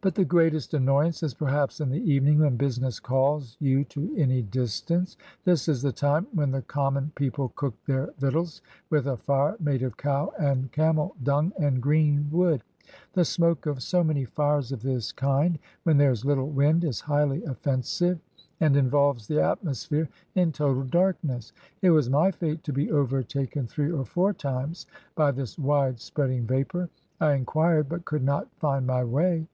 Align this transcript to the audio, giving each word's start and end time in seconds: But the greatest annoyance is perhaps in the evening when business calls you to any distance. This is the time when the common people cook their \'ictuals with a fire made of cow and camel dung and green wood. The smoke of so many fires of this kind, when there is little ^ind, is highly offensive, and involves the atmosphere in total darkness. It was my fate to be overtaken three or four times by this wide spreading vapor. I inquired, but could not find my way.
But 0.00 0.16
the 0.16 0.24
greatest 0.26 0.74
annoyance 0.74 1.22
is 1.22 1.32
perhaps 1.32 1.80
in 1.80 1.88
the 1.88 2.02
evening 2.12 2.40
when 2.40 2.58
business 2.58 3.00
calls 3.00 3.56
you 3.58 3.84
to 3.84 4.14
any 4.18 4.42
distance. 4.42 5.16
This 5.44 5.66
is 5.66 5.80
the 5.80 5.92
time 5.92 6.26
when 6.34 6.50
the 6.50 6.60
common 6.60 7.10
people 7.14 7.50
cook 7.56 7.72
their 7.86 8.08
\'ictuals 8.20 8.60
with 8.90 9.06
a 9.06 9.16
fire 9.16 9.56
made 9.60 9.82
of 9.82 9.96
cow 9.96 10.30
and 10.38 10.70
camel 10.72 11.16
dung 11.22 11.54
and 11.58 11.80
green 11.80 12.28
wood. 12.30 12.62
The 13.14 13.24
smoke 13.24 13.64
of 13.64 13.82
so 13.82 14.04
many 14.04 14.26
fires 14.26 14.72
of 14.72 14.82
this 14.82 15.10
kind, 15.10 15.58
when 15.84 15.96
there 15.96 16.10
is 16.12 16.22
little 16.26 16.52
^ind, 16.52 16.84
is 16.84 17.00
highly 17.00 17.42
offensive, 17.44 18.18
and 18.60 18.76
involves 18.76 19.26
the 19.26 19.40
atmosphere 19.42 20.10
in 20.34 20.52
total 20.52 20.82
darkness. 20.84 21.54
It 21.80 21.90
was 21.92 22.10
my 22.10 22.30
fate 22.30 22.62
to 22.64 22.74
be 22.74 22.90
overtaken 22.90 23.66
three 23.66 23.90
or 23.90 24.04
four 24.04 24.34
times 24.34 24.84
by 25.14 25.30
this 25.30 25.58
wide 25.58 25.98
spreading 25.98 26.46
vapor. 26.46 26.90
I 27.22 27.32
inquired, 27.32 27.88
but 27.88 28.04
could 28.04 28.22
not 28.24 28.50
find 28.58 28.86
my 28.86 29.02
way. 29.02 29.46